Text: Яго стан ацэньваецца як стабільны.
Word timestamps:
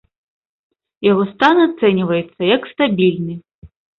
Яго 1.11 1.23
стан 1.33 1.55
ацэньваецца 1.67 2.41
як 2.55 2.61
стабільны. 2.73 3.33